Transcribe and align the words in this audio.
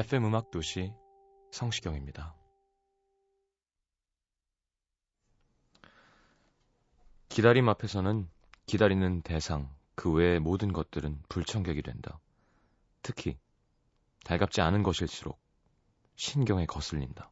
FM 0.00 0.24
음악 0.24 0.50
도시 0.50 0.94
성시경입니다. 1.50 2.34
기다림 7.28 7.68
앞에서는 7.68 8.26
기다리는 8.64 9.20
대상, 9.20 9.68
그 9.94 10.10
외의 10.10 10.40
모든 10.40 10.72
것들은 10.72 11.20
불청객이 11.28 11.82
된다. 11.82 12.18
특히 13.02 13.36
달갑지 14.24 14.62
않은 14.62 14.82
것일수록 14.82 15.38
신경에 16.16 16.64
거슬린다. 16.64 17.30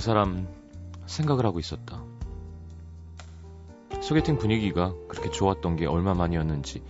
그 0.00 0.04
사람 0.04 0.48
생각을 1.04 1.44
하고 1.44 1.58
있었다. 1.60 2.02
소개팅 4.00 4.38
분위기가 4.38 4.94
그렇게 5.08 5.28
좋았던 5.28 5.76
게 5.76 5.84
얼마만이었는지 5.84 6.82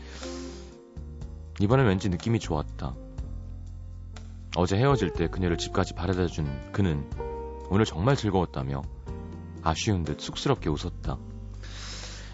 이번엔 1.58 1.88
왠지 1.88 2.08
느낌이 2.08 2.38
좋았다. 2.38 2.94
어제 4.54 4.76
헤어질 4.76 5.12
때 5.14 5.26
그녀를 5.26 5.58
집까지 5.58 5.94
바래다 5.94 6.28
준 6.28 6.46
그는 6.70 7.10
오늘 7.68 7.84
정말 7.84 8.14
즐거웠다며 8.14 8.82
아쉬운 9.64 10.04
듯 10.04 10.20
쑥스럽게 10.20 10.70
웃었다. 10.70 11.18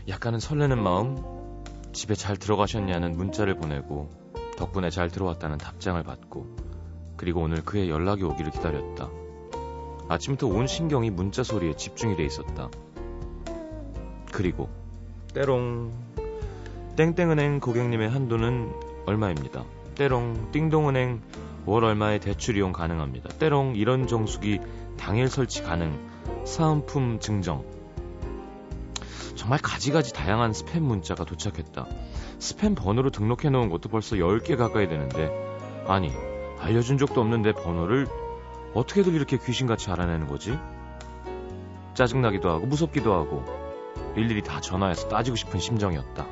약간은 0.08 0.40
설레는 0.40 0.82
마음, 0.82 1.16
집에 1.94 2.14
잘 2.14 2.36
들어가셨냐는 2.36 3.16
문자를 3.16 3.56
보내고 3.56 4.10
덕분에 4.58 4.90
잘 4.90 5.08
들어왔다는 5.08 5.56
답장을 5.56 6.02
받고 6.02 6.54
그리고 7.16 7.40
오늘 7.40 7.64
그의 7.64 7.88
연락이 7.88 8.24
오기를 8.24 8.50
기다렸다. 8.50 9.08
아침부터 10.08 10.46
온 10.46 10.66
신경이 10.66 11.10
문자 11.10 11.42
소리에 11.42 11.74
집중이 11.74 12.16
돼 12.16 12.24
있었다. 12.24 12.70
그리고 14.32 14.68
때롱 15.34 15.92
땡땡은행 16.96 17.60
고객님의 17.60 18.08
한도는 18.08 18.72
얼마입니다. 19.06 19.64
때롱 19.94 20.50
띵동은행 20.52 21.22
월 21.66 21.84
얼마의 21.84 22.20
대출 22.20 22.56
이용 22.56 22.72
가능합니다. 22.72 23.30
때롱 23.38 23.74
이런 23.76 24.06
정수기 24.06 24.60
당일 24.96 25.28
설치 25.28 25.62
가능 25.62 25.98
사은품 26.44 27.18
증정 27.18 27.64
정말 29.34 29.58
가지가지 29.60 30.12
다양한 30.12 30.52
스팸 30.52 30.80
문자가 30.80 31.24
도착했다. 31.24 31.86
스팸 32.38 32.76
번호로 32.76 33.10
등록해 33.10 33.50
놓은 33.50 33.68
것도 33.68 33.88
벌써 33.88 34.16
10개 34.16 34.56
가까이 34.56 34.88
되는데 34.88 35.30
아니 35.86 36.12
알려준 36.58 36.98
적도 36.98 37.20
없는데 37.20 37.52
번호를 37.52 38.06
어떻게들 38.76 39.14
이렇게 39.14 39.38
귀신같이 39.38 39.90
알아내는 39.90 40.26
거지? 40.26 40.58
짜증나기도 41.94 42.50
하고 42.50 42.66
무섭기도 42.66 43.14
하고 43.14 43.42
일일이 44.16 44.42
다 44.42 44.60
전화해서 44.60 45.08
따지고 45.08 45.34
싶은 45.34 45.58
심정이었다. 45.58 46.26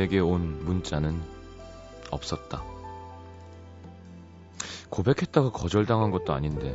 그에게 0.00 0.18
온 0.18 0.64
문자는 0.64 1.20
없었다. 2.10 2.62
고백했다가 4.88 5.52
거절당한 5.52 6.10
것도 6.10 6.32
아닌데, 6.32 6.74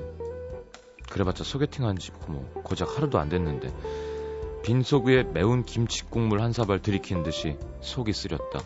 그래봤자 1.09 1.44
소개팅 1.44 1.86
한 1.88 1.97
지 1.97 2.12
뭐 2.28 2.47
고작 2.63 2.96
하루도 2.96 3.18
안 3.18 3.28
됐는데, 3.30 3.74
빈속 4.62 5.06
위에 5.08 5.24
매운 5.24 5.63
김치 5.63 6.06
국물 6.06 6.40
한 6.41 6.53
사발 6.53 6.84
들이킨 6.84 7.24
듯이 7.24 7.58
속이 7.81 8.13
쓰렸다. 8.13 8.59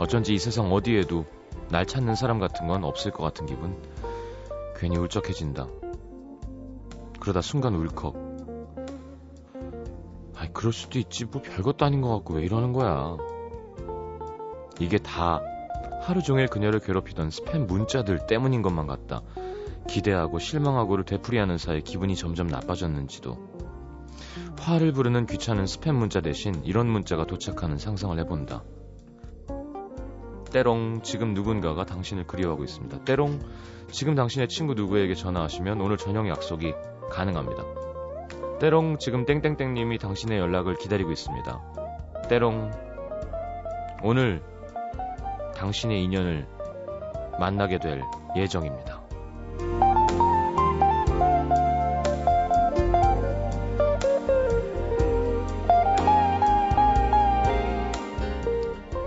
어쩐지 0.00 0.32
이 0.32 0.38
세상 0.38 0.72
어디에도 0.72 1.26
날 1.68 1.84
찾는 1.84 2.14
사람 2.14 2.38
같은 2.38 2.68
건 2.68 2.84
없을 2.84 3.10
것 3.10 3.22
같은 3.22 3.44
기분. 3.44 3.76
괜히 4.78 4.96
울적해진다. 4.96 5.66
그러다 7.20 7.42
순간 7.42 7.74
울컥. 7.74 8.25
아이, 10.36 10.48
그럴 10.52 10.72
수도 10.72 10.98
있지. 10.98 11.24
뭐 11.24 11.42
별것도 11.42 11.84
아닌 11.84 12.00
것 12.00 12.10
같고 12.10 12.34
왜 12.34 12.44
이러는 12.44 12.72
거야. 12.72 13.16
이게 14.78 14.98
다 14.98 15.40
하루 16.02 16.22
종일 16.22 16.46
그녀를 16.46 16.80
괴롭히던 16.80 17.30
스팸 17.30 17.66
문자들 17.66 18.26
때문인 18.26 18.62
것만 18.62 18.86
같다. 18.86 19.22
기대하고 19.88 20.38
실망하고를 20.38 21.04
되풀이하는 21.04 21.58
사이 21.58 21.80
기분이 21.80 22.16
점점 22.16 22.48
나빠졌는지도. 22.48 23.56
화를 24.58 24.92
부르는 24.92 25.26
귀찮은 25.26 25.64
스팸 25.64 25.92
문자 25.92 26.20
대신 26.20 26.60
이런 26.64 26.88
문자가 26.88 27.24
도착하는 27.24 27.78
상상을 27.78 28.18
해본다. 28.18 28.64
때롱, 30.50 31.02
지금 31.02 31.34
누군가가 31.34 31.84
당신을 31.84 32.26
그리워하고 32.26 32.64
있습니다. 32.64 33.04
때롱, 33.04 33.38
지금 33.92 34.14
당신의 34.14 34.48
친구 34.48 34.74
누구에게 34.74 35.14
전화하시면 35.14 35.80
오늘 35.80 35.96
저녁 35.96 36.28
약속이 36.28 36.74
가능합니다. 37.10 37.75
때롱, 38.58 38.96
지금 38.98 39.26
땡땡땡님이 39.26 39.98
당신의 39.98 40.38
연락을 40.38 40.76
기다리고 40.76 41.12
있습니다. 41.12 41.60
때롱, 42.30 42.70
오늘 44.02 44.42
당신의 45.54 46.02
인연을 46.04 46.46
만나게 47.38 47.78
될 47.78 48.02
예정입니다. 48.34 49.02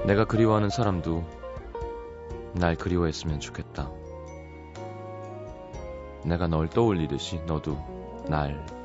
내가 0.05 0.25
그리워하는 0.25 0.69
사람도 0.69 1.23
날 2.53 2.75
그리워했으면 2.75 3.39
좋겠다. 3.39 3.91
내가 6.23 6.47
널 6.47 6.69
떠올리듯이 6.69 7.41
너도 7.47 7.77
날 8.27 8.78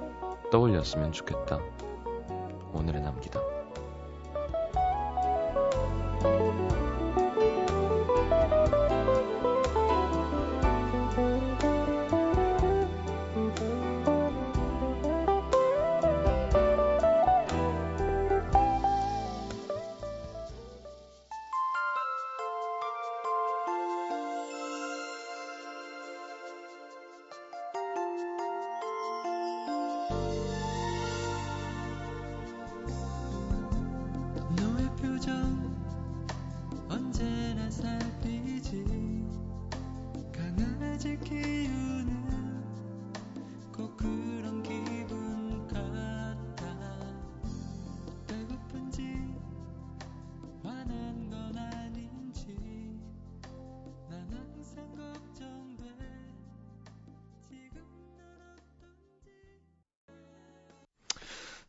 떠올렸으면 0.55 1.11
좋겠다. 1.11 1.59
오늘의 2.73 3.03
남기다. 3.03 3.41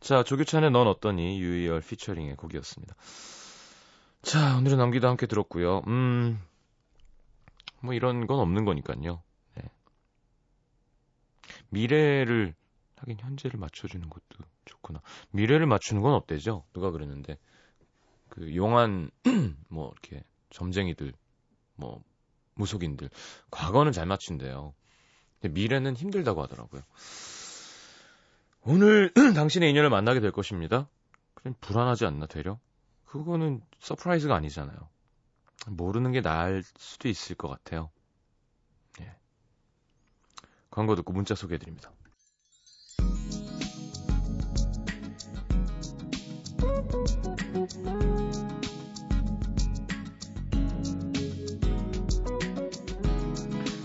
자, 0.06 0.22
조규찬의 0.22 0.70
넌 0.70 0.86
어떠니? 0.86 1.42
유이열 1.42 1.82
피처링의 1.82 2.36
곡이었습니다. 2.36 2.94
자, 4.22 4.56
오늘은 4.56 4.78
남기도 4.78 5.08
함께 5.08 5.26
들었고요. 5.26 5.82
음, 5.88 6.40
뭐 7.82 7.96
이런 7.96 8.28
건 8.28 8.40
없는 8.40 8.66
거니까요. 8.66 9.24
네. 9.56 9.64
미래를 11.70 12.54
하긴 12.98 13.18
현재를 13.20 13.60
맞춰주는 13.60 14.08
것도 14.08 14.46
좋구나. 14.66 15.02
미래를 15.32 15.66
맞추는 15.66 16.04
건 16.04 16.14
어때죠? 16.14 16.66
누가 16.72 16.92
그랬는데 16.92 17.40
그 18.30 18.56
용한 18.56 19.10
뭐 19.70 19.92
이렇게 19.92 20.24
점쟁이들 20.52 21.14
뭐 21.78 22.04
무속인들 22.54 23.10
과거는 23.50 23.92
잘 23.92 24.06
맞춘대요. 24.06 24.76
근데 25.42 25.52
미래는 25.60 25.96
힘들다고 25.96 26.44
하더라고요. 26.44 26.84
오늘 28.68 29.14
당신의 29.36 29.70
인연을 29.70 29.92
만나게 29.92 30.20
될 30.20 30.32
것입니다. 30.32 30.90
그럼 31.36 31.54
불안하지 31.62 32.06
않나 32.08 32.26
되려? 32.26 32.60
그거는 33.06 33.62
surprise가 33.80 34.36
아니잖아요. 34.36 34.76
모르는 35.68 36.12
게 36.12 36.22
나을 36.22 36.64
수도 36.78 37.08
있을 37.08 37.36
것 37.36 37.48
같아요. 37.48 37.92
예. 39.02 39.16
광고 40.72 40.96
듣고 40.96 41.14
문자 41.14 41.36
소개해드립니다. 41.36 41.92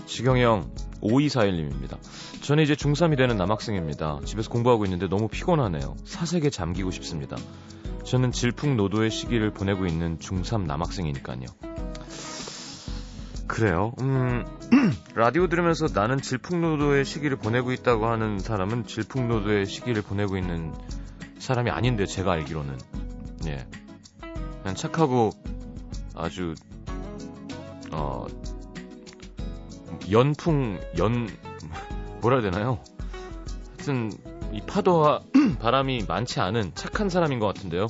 지경형 0.07 0.73
5241님입니다. 1.01 2.00
저는 2.41 2.63
이제 2.63 2.73
중3이 2.73 3.17
되는 3.17 3.37
남학생입니다. 3.37 4.19
집에서 4.25 4.49
공부하고 4.49 4.85
있는데 4.85 5.07
너무 5.07 5.27
피곤하네요. 5.27 5.95
사색에 6.05 6.49
잠기고 6.49 6.89
싶습니다. 6.91 7.37
저는 8.03 8.31
질풍노도의 8.31 9.11
시기를 9.11 9.51
보내고 9.51 9.85
있는 9.85 10.17
중3 10.17 10.65
남학생이니까요. 10.65 11.45
그래요. 13.47 13.93
음, 14.01 14.45
라디오 15.13 15.47
들으면서 15.47 15.87
나는 15.93 16.19
질풍노도의 16.19 17.05
시기를 17.05 17.37
보내고 17.37 17.73
있다고 17.73 18.07
하는 18.07 18.39
사람은 18.39 18.87
질풍노도의 18.87 19.65
시기를 19.67 20.01
보내고 20.01 20.37
있는 20.37 20.73
사람이 21.37 21.69
아닌데 21.69 22.05
제가 22.05 22.31
알기로는 22.31 22.77
예, 23.47 23.67
그냥 24.61 24.75
착하고 24.75 25.31
아주 26.15 26.55
어 27.91 28.25
연풍 30.09 30.79
연 30.97 31.27
뭐라 32.21 32.39
해야 32.39 32.51
되나요? 32.51 32.79
하여튼 33.77 34.11
이 34.53 34.61
파도와 34.61 35.21
바람이 35.59 36.05
많지 36.07 36.39
않은 36.39 36.71
착한 36.75 37.09
사람인 37.09 37.39
것 37.39 37.47
같은데요. 37.47 37.87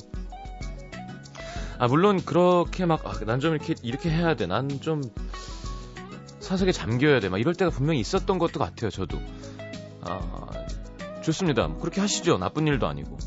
아 1.78 1.88
물론 1.88 2.22
그렇게 2.24 2.86
막 2.86 3.02
난 3.26 3.40
좀 3.40 3.54
이렇게 3.54 3.74
이렇게 3.82 4.10
해야 4.10 4.34
돼. 4.34 4.46
난 4.46 4.68
좀 4.80 5.02
사석에 6.40 6.72
잠겨야 6.72 7.20
돼. 7.20 7.28
막 7.28 7.38
이럴 7.40 7.54
때가 7.54 7.70
분명히 7.70 8.00
있었던 8.00 8.38
것도 8.38 8.58
같아요. 8.58 8.90
저도. 8.90 9.18
아 10.02 10.50
좋습니다. 11.22 11.68
그렇게 11.76 12.00
하시죠. 12.00 12.38
나쁜 12.38 12.66
일도 12.66 12.86
아니고. 12.86 13.18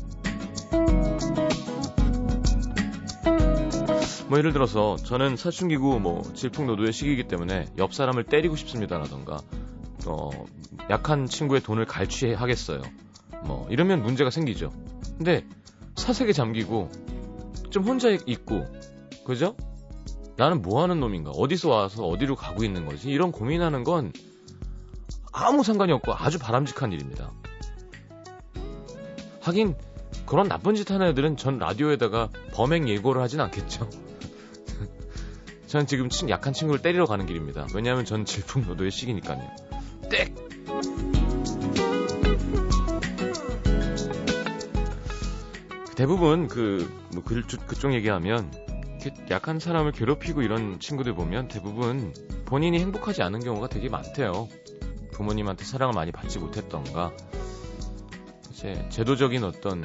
뭐 4.28 4.38
예를 4.38 4.52
들어서 4.52 4.96
저는 4.96 5.36
사춘기고 5.36 6.00
뭐 6.00 6.22
질풍노도의 6.34 6.92
시기이기 6.92 7.28
때문에 7.28 7.66
옆 7.78 7.94
사람을 7.94 8.24
때리고 8.24 8.56
싶습니다라던가 8.56 9.38
어 10.06 10.30
약한 10.90 11.26
친구의 11.26 11.62
돈을 11.62 11.84
갈취하겠어요. 11.86 12.82
뭐 13.44 13.66
이러면 13.70 14.02
문제가 14.02 14.30
생기죠. 14.30 14.72
근데 15.16 15.46
사색에 15.96 16.32
잠기고 16.32 16.90
좀 17.70 17.84
혼자 17.84 18.10
있고 18.10 18.64
그죠? 19.24 19.56
나는 20.36 20.62
뭐 20.62 20.82
하는 20.82 21.00
놈인가? 21.00 21.30
어디서 21.30 21.70
와서 21.70 22.06
어디로 22.06 22.36
가고 22.36 22.62
있는 22.62 22.84
거지? 22.86 23.10
이런 23.10 23.32
고민하는 23.32 23.84
건 23.84 24.12
아무 25.32 25.62
상관이 25.62 25.92
없고 25.92 26.14
아주 26.14 26.38
바람직한 26.38 26.92
일입니다. 26.92 27.32
하긴 29.40 29.74
그런 30.26 30.48
나쁜 30.48 30.74
짓 30.74 30.90
하는 30.90 31.08
애들은 31.08 31.36
전 31.36 31.58
라디오에다가 31.58 32.30
범행 32.52 32.88
예고를 32.88 33.22
하진 33.22 33.40
않겠죠. 33.40 33.88
전 35.66 35.86
지금 35.86 36.08
친, 36.08 36.28
약한 36.30 36.52
친구를 36.52 36.82
때리러 36.82 37.06
가는 37.06 37.26
길입니다. 37.26 37.66
왜냐하면 37.74 38.04
전 38.04 38.24
질풍노도의 38.24 38.90
시기니까요. 38.90 39.48
땡! 40.10 40.34
대부분 45.96 46.46
그, 46.46 46.92
뭐, 47.14 47.22
그, 47.24 47.42
그쪽 47.66 47.94
얘기하면, 47.94 48.52
약한 49.30 49.58
사람을 49.58 49.92
괴롭히고 49.92 50.42
이런 50.42 50.78
친구들 50.78 51.14
보면 51.14 51.48
대부분 51.48 52.12
본인이 52.44 52.78
행복하지 52.80 53.22
않은 53.22 53.40
경우가 53.40 53.68
되게 53.68 53.88
많대요. 53.88 54.48
부모님한테 55.12 55.64
사랑을 55.64 55.94
많이 55.94 56.12
받지 56.12 56.38
못했던가, 56.38 57.12
이제 58.50 58.86
제도적인 58.90 59.44
어떤 59.44 59.84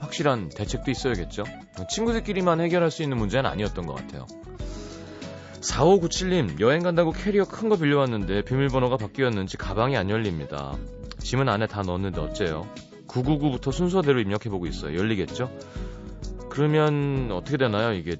확실한 0.00 0.48
대책도 0.48 0.90
있어야겠죠. 0.90 1.44
친구들끼리만 1.90 2.60
해결할 2.60 2.90
수 2.90 3.02
있는 3.02 3.18
문제는 3.18 3.48
아니었던 3.48 3.86
것 3.86 3.94
같아요. 3.94 4.26
4597님, 5.60 6.60
여행 6.60 6.82
간다고 6.82 7.12
캐리어 7.12 7.44
큰 7.44 7.68
거 7.68 7.76
빌려왔는데 7.76 8.42
비밀번호가 8.42 8.96
바뀌었는지 8.96 9.56
가방이 9.56 9.96
안 9.96 10.08
열립니다. 10.10 10.76
짐은 11.18 11.48
안에 11.48 11.66
다 11.66 11.82
넣었는데 11.82 12.20
어째요? 12.20 12.68
999부터 13.08 13.72
순서대로 13.72 14.20
입력해보고 14.20 14.66
있어요. 14.66 14.96
열리겠죠? 14.96 15.50
그러면 16.48 17.30
어떻게 17.32 17.56
되나요? 17.56 17.92
이게 17.92 18.16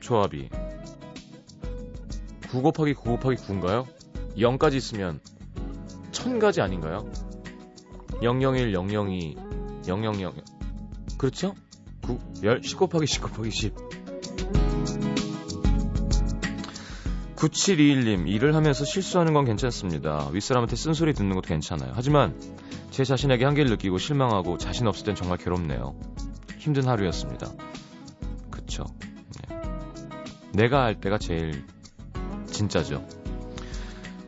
조합이 0.00 0.48
9 2.50 2.62
곱하기 2.62 2.94
9 2.94 3.16
곱하기 3.16 3.36
9인가요? 3.36 3.86
0까지 4.36 4.74
있으면 4.74 5.20
1000가지 6.10 6.60
아닌가요? 6.60 7.10
001, 8.22 8.74
002, 8.74 9.36
000 9.86 10.32
그렇죠? 11.16 11.54
9, 12.02 12.18
10, 12.42 12.62
10 12.62 12.76
곱하기 12.76 13.06
10 13.06 13.22
곱하기 13.22 13.50
10 13.50 13.74
9721님, 17.42 18.28
일을 18.28 18.54
하면서 18.54 18.84
실수하는 18.84 19.32
건 19.34 19.44
괜찮습니다. 19.44 20.28
윗사람한테 20.32 20.76
쓴소리 20.76 21.12
듣는 21.12 21.34
것도 21.34 21.48
괜찮아요. 21.48 21.90
하지만 21.94 22.40
제 22.92 23.02
자신에게 23.02 23.44
한계를 23.44 23.68
느끼고 23.72 23.98
실망하고 23.98 24.58
자신 24.58 24.86
없을 24.86 25.04
땐 25.06 25.16
정말 25.16 25.38
괴롭네요. 25.38 25.96
힘든 26.58 26.86
하루였습니다. 26.86 27.48
그쵸. 28.48 28.84
네. 29.48 29.60
내가 30.52 30.84
할 30.84 31.00
때가 31.00 31.18
제일 31.18 31.64
진짜죠. 32.46 33.04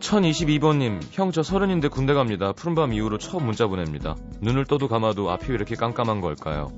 1022번님, 0.00 1.00
형 1.12 1.30
저 1.30 1.44
서른인데 1.44 1.88
군대 1.88 2.14
갑니다. 2.14 2.52
푸른밤 2.52 2.92
이후로 2.92 3.18
처음 3.18 3.46
문자 3.46 3.68
보냅니다. 3.68 4.16
눈을 4.40 4.64
떠도 4.64 4.88
감아도 4.88 5.30
앞이 5.30 5.50
왜 5.50 5.54
이렇게 5.54 5.76
깜깜한 5.76 6.20
걸까요? 6.20 6.72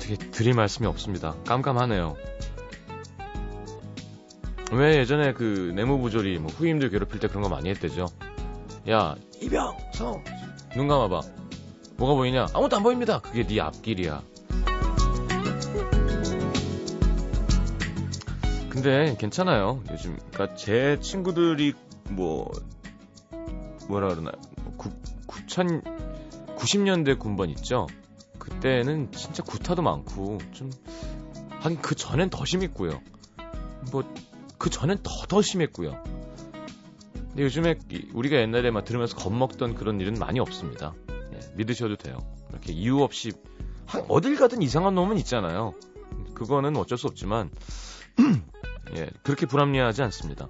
되게 0.00 0.16
드릴 0.30 0.54
말씀이 0.54 0.86
없습니다. 0.86 1.34
깜깜하네요. 1.46 2.16
왜 4.72 4.98
예전에 4.98 5.32
그 5.34 5.72
내무부조리 5.74 6.38
뭐 6.38 6.50
후임들 6.50 6.90
괴롭힐 6.90 7.20
때 7.20 7.28
그런 7.28 7.42
거 7.42 7.48
많이 7.48 7.68
했대죠. 7.70 8.06
야 8.90 9.14
이병 9.40 9.76
성 9.94 10.22
눈 10.74 10.88
감아봐. 10.88 11.20
뭐가 11.98 12.14
보이냐? 12.14 12.46
아무것도 12.54 12.76
안 12.76 12.82
보입니다. 12.82 13.18
그게 13.20 13.46
네 13.46 13.60
앞길이야. 13.60 14.22
근데 18.70 19.14
괜찮아요. 19.18 19.82
요즘 19.90 20.18
그러니까 20.32 20.56
제 20.56 20.98
친구들이 21.00 21.74
뭐 22.08 22.50
뭐라 23.86 24.08
그러나 24.08 24.32
9천 25.26 25.82
90년대 26.56 27.18
군번 27.18 27.50
있죠. 27.50 27.86
그때는 28.38 29.12
진짜 29.12 29.42
구타도 29.42 29.82
많고 29.82 30.38
좀 30.52 30.70
하긴 31.60 31.82
그 31.82 31.94
전엔 31.94 32.30
더 32.30 32.46
심했고요. 32.46 32.98
뭐 33.90 34.04
그 34.62 34.70
전엔 34.70 34.98
더 35.02 35.26
더 35.26 35.42
심했고요. 35.42 36.00
근데 37.14 37.42
요즘에 37.42 37.74
우리가 38.14 38.36
옛날에 38.36 38.70
막 38.70 38.84
들으면서 38.84 39.16
겁먹던 39.16 39.74
그런 39.74 40.00
일은 40.00 40.14
많이 40.14 40.38
없습니다. 40.38 40.94
예, 41.10 41.40
믿으셔도 41.56 41.96
돼요. 41.96 42.18
이렇게 42.50 42.72
이유 42.72 43.02
없이 43.02 43.32
어딜 44.08 44.36
가든 44.36 44.62
이상한 44.62 44.94
놈은 44.94 45.18
있잖아요. 45.18 45.74
그거는 46.34 46.76
어쩔 46.76 46.96
수 46.96 47.08
없지만 47.08 47.50
예, 48.96 49.10
그렇게 49.24 49.46
불합리하지 49.46 50.02
않습니다. 50.04 50.48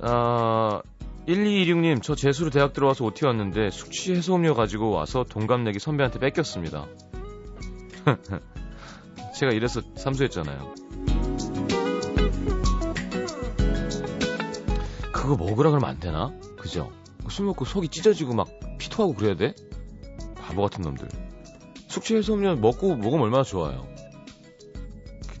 아, 0.00 0.82
1226님, 1.26 2.02
저 2.02 2.14
재수로 2.14 2.50
대학 2.50 2.74
들어와서 2.74 3.06
OT 3.06 3.24
왔는데 3.24 3.70
숙취 3.70 4.12
해소 4.12 4.34
음료 4.34 4.54
가지고 4.54 4.90
와서 4.90 5.24
동갑내기 5.24 5.78
선배한테 5.78 6.18
뺏겼습니다. 6.18 6.88
제가 9.38 9.52
이래서 9.52 9.80
삼수했잖아요. 9.96 10.85
그거 15.26 15.44
먹으라 15.44 15.70
그러면 15.70 15.90
안 15.90 15.98
되나? 15.98 16.32
그죠? 16.56 16.92
술 17.28 17.46
먹고 17.46 17.64
속이 17.64 17.88
찢어지고 17.88 18.34
막 18.34 18.48
피토하고 18.78 19.14
그래야 19.14 19.34
돼? 19.34 19.54
바보 20.36 20.62
같은 20.62 20.82
놈들. 20.82 21.08
숙취 21.88 22.14
해소음료 22.14 22.54
먹고 22.56 22.94
먹으면 22.94 23.24
얼마나 23.24 23.42
좋아요. 23.42 23.88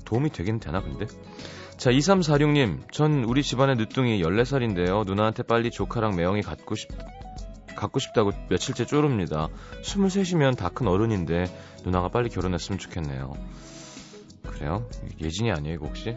도움이 0.04 0.30
되긴 0.30 0.58
되나 0.58 0.82
근데? 0.82 1.06
자 1.76 1.90
2346님 1.90 2.90
전 2.90 3.22
우리 3.24 3.42
집안의 3.42 3.76
늦둥이 3.76 4.20
14살인데요 4.22 5.04
누나한테 5.06 5.42
빨리 5.42 5.70
조카랑 5.70 6.16
매형이 6.16 6.40
갖고 6.42 6.74
싶 6.74 6.88
갖고 7.76 7.98
싶다고 8.00 8.32
며칠째 8.48 8.86
쪼릅니다 8.86 9.48
23이면 9.82 10.56
다 10.56 10.70
큰 10.70 10.88
어른인데 10.88 11.44
누나가 11.84 12.08
빨리 12.08 12.30
결혼했으면 12.30 12.78
좋겠네요 12.78 13.34
그래요? 14.46 14.88
예진이 15.20 15.50
아니에요 15.52 15.78
혹시? 15.82 16.16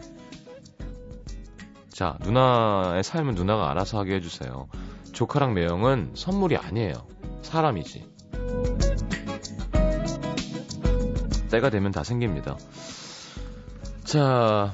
자 2.00 2.16
누나의 2.20 3.04
삶은 3.04 3.34
누나가 3.34 3.70
알아서 3.70 3.98
하게 3.98 4.14
해주세요. 4.14 4.68
조카랑 5.12 5.52
매형은 5.52 6.12
선물이 6.14 6.56
아니에요. 6.56 6.94
사람이지. 7.42 8.08
때가 11.50 11.68
되면 11.68 11.92
다 11.92 12.02
생깁니다. 12.02 12.56
자 14.02 14.72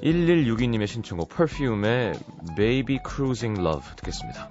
1162님의 0.00 0.86
신청곡 0.86 1.28
퍼퓸의 1.28 2.12
Baby 2.56 3.00
Cruising 3.04 3.60
Love 3.60 3.84
듣겠습니다. 3.96 4.48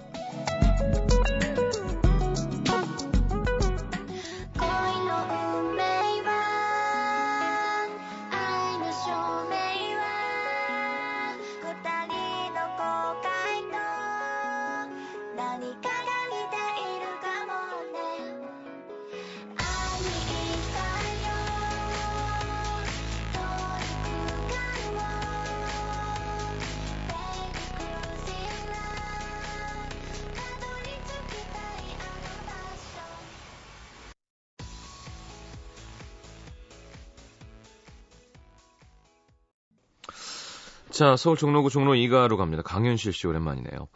자, 40.92 41.16
서울 41.16 41.38
종로구 41.38 41.70
종로 41.70 41.94
2가로 41.94 42.36
갑니다. 42.36 42.62
강현실 42.64 43.14
씨 43.14 43.26
오랜만이네요. 43.26 43.88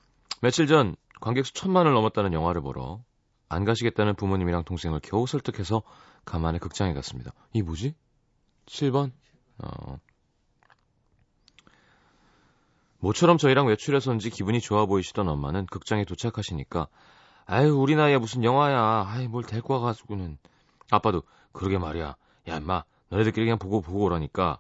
며칠 0.42 0.66
전 0.66 0.96
관객 1.20 1.46
수 1.46 1.54
천만을 1.54 1.94
넘었다는 1.94 2.32
영화를 2.32 2.62
보러 2.62 3.02
안 3.50 3.66
가시겠다는 3.66 4.16
부모님이랑 4.16 4.64
동생을 4.64 5.02
겨우 5.04 5.28
설득해서 5.28 5.84
가만히 6.24 6.58
극장에 6.58 6.94
갔습니다. 6.94 7.34
이 7.52 7.62
뭐지? 7.62 7.96
7번? 8.68 9.12
어. 9.58 10.00
모처럼 13.00 13.38
저희랑 13.38 13.68
외출해서인지 13.68 14.30
기분이 14.30 14.62
좋아 14.62 14.86
보이시던 14.86 15.28
엄마는 15.28 15.66
극장에 15.66 16.06
도착하시니까 16.06 16.88
아유 17.46 17.78
우리 17.78 17.96
나이에 17.96 18.18
무슨 18.18 18.44
영화야 18.46 19.06
아이 19.08 19.28
뭘 19.28 19.44
데리고 19.44 19.74
와가지고는 19.76 20.38
아빠도 20.92 21.24
그러게 21.52 21.78
말이야 21.78 22.16
야 22.48 22.58
임마 22.58 22.84
너네들끼리 23.10 23.46
그냥 23.46 23.60
보고 23.60 23.82
보고 23.82 24.06
오라니까 24.06 24.60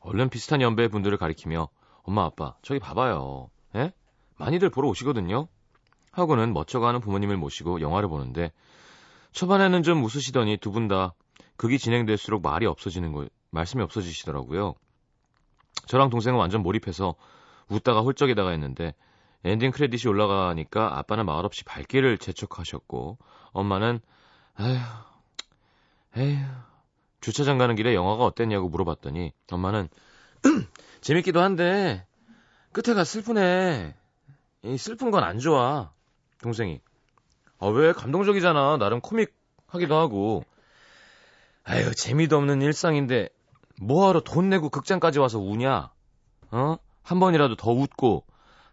얼른 0.00 0.28
비슷한 0.30 0.60
연배의 0.60 0.88
분들을 0.88 1.16
가리키며 1.18 1.68
엄마 2.02 2.24
아빠 2.24 2.54
저기 2.62 2.80
봐봐요. 2.80 3.50
에? 3.76 3.92
많이들 4.38 4.70
보러 4.70 4.88
오시거든요. 4.88 5.48
하고는 6.12 6.52
멋져가는 6.52 6.98
부모님을 7.00 7.36
모시고 7.36 7.80
영화를 7.80 8.08
보는데 8.08 8.50
초반에는 9.32 9.82
좀 9.82 10.02
웃으시더니 10.02 10.56
두 10.56 10.72
분 10.72 10.88
다 10.88 11.14
극이 11.56 11.78
진행될수록 11.78 12.42
말이 12.42 12.66
없어지는 12.66 13.12
거 13.12 13.26
말씀이 13.50 13.82
없어지시더라고요. 13.82 14.74
저랑 15.86 16.08
동생은 16.10 16.38
완전 16.38 16.62
몰입해서 16.62 17.14
웃다가 17.68 18.00
홀쩍이다가 18.00 18.50
했는데 18.50 18.94
엔딩 19.44 19.70
크레딧이 19.70 20.10
올라가니까 20.10 20.98
아빠는 20.98 21.26
말없이 21.26 21.64
발길을 21.64 22.18
재촉하셨고 22.18 23.18
엄마는 23.52 24.00
아휴 24.56 24.78
에휴 26.16 26.44
주차장 27.20 27.58
가는 27.58 27.74
길에 27.76 27.94
영화가 27.94 28.24
어땠냐고 28.24 28.68
물어봤더니 28.68 29.32
엄마는 29.50 29.88
재밌기도 31.00 31.40
한데 31.40 32.06
끝에가 32.72 33.04
슬프네. 33.04 33.94
이 34.64 34.76
슬픈 34.78 35.10
건 35.10 35.22
안 35.24 35.38
좋아. 35.38 35.92
동생이. 36.42 36.80
아, 37.58 37.66
왜 37.66 37.92
감동적이잖아. 37.92 38.78
나름 38.78 39.00
코믹 39.00 39.34
하기도 39.66 39.96
하고. 39.96 40.44
아유, 41.64 41.94
재미도 41.94 42.36
없는 42.36 42.62
일상인데 42.62 43.28
뭐하러 43.80 44.20
돈 44.20 44.48
내고 44.48 44.68
극장까지 44.70 45.18
와서 45.18 45.38
우냐? 45.38 45.90
어? 46.50 46.76
한 47.02 47.20
번이라도 47.20 47.56
더 47.56 47.70
웃고 47.70 48.24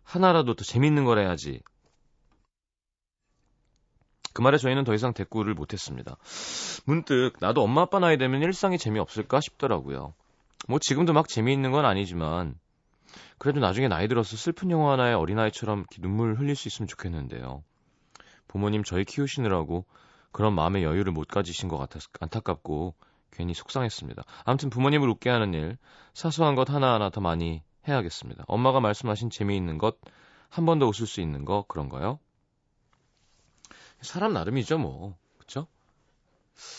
하나라도 0.04 0.56
더 0.56 0.64
재밌는 0.64 1.06
걸 1.06 1.20
해야지. 1.20 1.62
그 4.38 4.44
말에 4.44 4.60
저희는 4.60 4.84
더 4.84 4.94
이상 4.94 5.14
대꾸를 5.14 5.56
못했습니다. 5.56 6.16
문득 6.86 7.32
나도 7.40 7.64
엄마 7.64 7.82
아빠 7.82 7.98
나이 7.98 8.20
되면 8.20 8.40
일상이 8.44 8.78
재미없을까 8.78 9.40
싶더라고요. 9.42 10.14
뭐 10.68 10.78
지금도 10.78 11.12
막 11.12 11.28
재미있는 11.28 11.72
건 11.72 11.86
아니지만 11.86 12.54
그래도 13.40 13.60
나중에 13.60 13.88
나이 13.88 14.08
들어서 14.08 14.38
슬픈 14.38 14.70
영화 14.70 14.92
하나의 14.92 15.16
어린아이처럼 15.16 15.86
눈물 16.02 16.36
흘릴 16.36 16.56
수 16.56 16.68
있으면 16.68 16.88
좋겠는데요. 16.88 17.64
부모님 18.48 18.84
저희 18.84 19.06
키우시느라고 19.06 19.86
그런 20.32 20.54
마음의 20.54 20.84
여유를 20.84 21.14
못 21.14 21.28
가지신 21.28 21.68
것 21.68 21.80
같아서 21.80 22.08
안타깝고 22.20 22.94
괜히 23.32 23.56
속상했습니다. 23.56 24.22
아무튼 24.46 24.70
부모님을 24.70 25.10
웃게 25.10 25.32
하는 25.32 25.56
일, 25.56 25.80
사소한 26.14 26.54
것 26.54 26.70
하나하나 26.70 27.10
더 27.10 27.22
많이 27.22 27.64
해야겠습니다. 27.88 28.44
엄마가 28.48 28.82
말씀하신 28.82 29.32
재미있는 29.32 29.80
것, 29.80 29.98
한 30.50 30.66
번 30.66 30.78
더 30.78 30.86
웃을 30.86 31.08
수 31.08 31.22
있는 31.22 31.44
거, 31.44 31.66
그런가요? 31.68 32.20
사람 34.02 34.34
나름이죠, 34.34 34.78
뭐. 34.78 35.18
그쵸? 35.40 35.68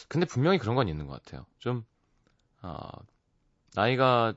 근데 0.08 0.26
분명히 0.26 0.58
그런 0.58 0.74
건 0.74 0.88
있는 0.88 1.06
것 1.06 1.22
같아요. 1.22 1.46
좀, 1.58 1.84
아, 2.62 2.90
나이가, 3.74 4.34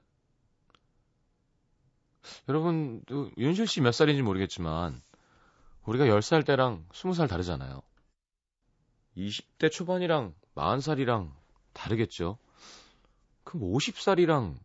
여러분, 2.50 3.04
윤실 3.38 3.68
씨 3.68 3.82
몇 3.82 3.92
살인지 3.94 4.22
모르겠지만, 4.22 5.02
우리가 5.86 6.06
10살 6.06 6.46
때랑 6.46 6.86
20살 6.92 7.28
다르잖아요. 7.28 7.82
20대 9.18 9.72
초반이랑 9.72 10.34
40살이랑 10.56 11.32
다르겠죠. 11.74 12.38
그럼 13.44 13.72
50살이랑 13.72 14.58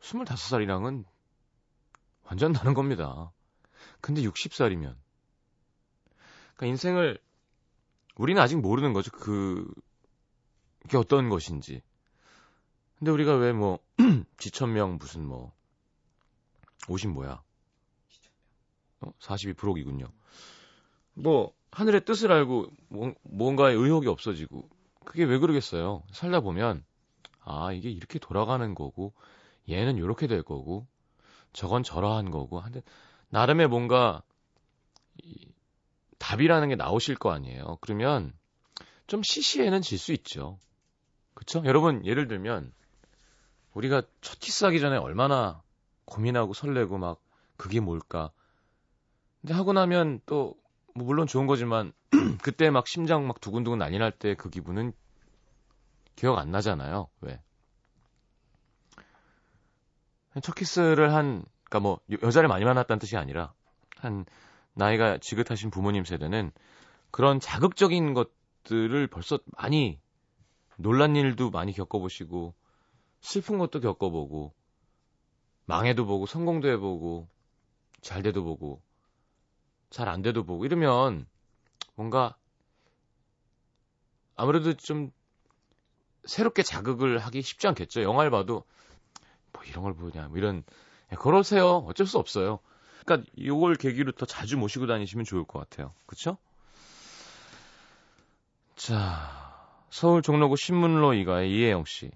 25살이랑은 0.00 1.04
완전 2.24 2.52
다른 2.52 2.74
겁니다. 2.74 3.32
근데 4.00 4.22
60살이면 4.22 4.96
그러니까 6.54 6.66
인생을 6.66 7.18
우리는 8.16 8.40
아직 8.40 8.56
모르는 8.60 8.92
거죠. 8.92 9.10
그 9.10 9.66
이게 10.84 10.96
어떤 10.96 11.28
것인지. 11.28 11.82
근데 12.98 13.10
우리가 13.10 13.34
왜 13.36 13.52
뭐 13.52 13.78
지천명 14.38 14.98
무슨 14.98 15.26
뭐 15.26 15.52
50 16.88 17.10
뭐야? 17.10 17.42
어, 19.00 19.12
42%이군요. 19.18 20.06
뭐 21.14 21.52
하늘의 21.72 22.04
뜻을 22.04 22.32
알고 22.32 22.70
뭐, 22.88 23.14
뭔가에 23.22 23.72
의혹이 23.74 24.08
없어지고 24.08 24.68
그게 25.04 25.24
왜 25.24 25.38
그러겠어요? 25.38 26.02
살다 26.12 26.40
보면 26.40 26.84
아 27.40 27.72
이게 27.72 27.90
이렇게 27.90 28.18
돌아가는 28.18 28.74
거고 28.74 29.12
얘는 29.68 29.96
이렇게 29.96 30.26
될 30.26 30.42
거고 30.42 30.86
저건 31.52 31.82
저러한 31.82 32.30
거고 32.30 32.60
한데 32.60 32.82
나름의 33.30 33.68
뭔가 33.68 34.22
이, 34.22 34.31
답이라는 36.22 36.68
게 36.68 36.76
나오실 36.76 37.16
거 37.16 37.32
아니에요. 37.32 37.78
그러면 37.80 38.32
좀 39.08 39.22
시시해는 39.24 39.82
질 39.82 39.98
수 39.98 40.12
있죠. 40.12 40.58
그쵸? 41.34 41.62
여러분, 41.64 42.06
예를 42.06 42.28
들면, 42.28 42.72
우리가 43.74 44.02
첫 44.20 44.38
키스하기 44.38 44.78
전에 44.80 44.96
얼마나 44.98 45.62
고민하고 46.04 46.52
설레고 46.54 46.98
막, 46.98 47.20
그게 47.56 47.80
뭘까. 47.80 48.30
근데 49.40 49.54
하고 49.54 49.72
나면 49.72 50.20
또, 50.26 50.54
뭐 50.94 51.06
물론 51.06 51.26
좋은 51.26 51.46
거지만, 51.48 51.92
그때 52.42 52.70
막 52.70 52.86
심장 52.86 53.26
막 53.26 53.40
두근두근 53.40 53.78
난리 53.78 53.98
날 53.98 54.12
때 54.12 54.34
그 54.36 54.48
기분은 54.50 54.92
기억 56.14 56.38
안 56.38 56.50
나잖아요. 56.52 57.08
왜? 57.22 57.40
첫 60.42 60.54
키스를 60.54 61.12
한, 61.14 61.44
그니까 61.64 61.80
뭐, 61.80 62.00
여자를 62.22 62.48
많이 62.48 62.64
만났다는 62.64 62.98
뜻이 63.00 63.16
아니라, 63.16 63.52
한 63.96 64.24
나이가 64.74 65.18
지긋하신 65.18 65.70
부모님 65.70 66.04
세대는 66.04 66.52
그런 67.10 67.40
자극적인 67.40 68.14
것들을 68.14 69.06
벌써 69.08 69.38
많이 69.58 69.98
놀란 70.76 71.16
일도 71.16 71.50
많이 71.50 71.72
겪어보시고 71.72 72.54
슬픈 73.20 73.58
것도 73.58 73.80
겪어보고 73.80 74.52
망해도 75.66 76.06
보고 76.06 76.26
성공도 76.26 76.68
해보고 76.68 77.28
잘 78.00 78.22
돼도 78.22 78.42
보고 78.44 78.82
잘 79.90 80.08
안 80.08 80.22
돼도 80.22 80.44
보고 80.44 80.64
이러면 80.64 81.26
뭔가 81.94 82.36
아무래도 84.34 84.72
좀 84.74 85.12
새롭게 86.24 86.62
자극을 86.62 87.18
하기 87.18 87.42
쉽지 87.42 87.68
않겠죠. 87.68 88.02
영화를 88.02 88.30
봐도 88.30 88.64
뭐 89.52 89.62
이런 89.64 89.84
걸 89.84 89.94
보냐, 89.94 90.28
뭐 90.28 90.38
이런 90.38 90.64
예, 91.12 91.16
그러세요. 91.16 91.78
어쩔 91.86 92.06
수 92.06 92.18
없어요. 92.18 92.60
그러니까 93.04 93.30
요걸 93.38 93.76
계기로 93.76 94.12
더 94.12 94.26
자주 94.26 94.56
모시고 94.56 94.86
다니시면 94.86 95.24
좋을 95.24 95.44
것 95.44 95.58
같아요. 95.58 95.92
그쵸? 96.06 96.36
자, 98.76 99.30
서울 99.90 100.22
종로구 100.22 100.56
신문로 100.56 101.14
이가의 101.14 101.50
이혜영 101.52 101.84
씨. 101.86 102.10